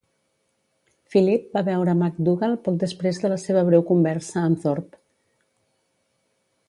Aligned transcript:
Philip 1.15 1.51
va 1.57 1.63
veure 1.67 1.95
MacDougall 1.99 2.57
poc 2.69 2.79
després 2.85 3.21
de 3.25 3.31
la 3.35 3.37
seva 3.45 3.63
breu 3.69 3.85
conversa 3.91 4.45
amb 4.49 4.65
Thorpe. 4.65 5.03